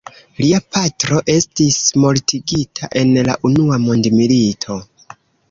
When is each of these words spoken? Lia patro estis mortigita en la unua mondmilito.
Lia 0.43 0.59
patro 0.77 1.19
estis 1.33 1.77
mortigita 2.05 2.91
en 3.03 3.13
la 3.29 3.37
unua 3.51 3.79
mondmilito. 3.85 4.81